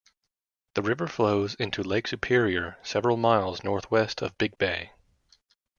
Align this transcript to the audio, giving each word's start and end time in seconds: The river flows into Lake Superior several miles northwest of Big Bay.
The 0.73 0.81
river 0.81 1.05
flows 1.05 1.53
into 1.53 1.83
Lake 1.83 2.07
Superior 2.07 2.75
several 2.81 3.17
miles 3.17 3.63
northwest 3.63 4.23
of 4.23 4.35
Big 4.39 4.57
Bay. 4.57 4.93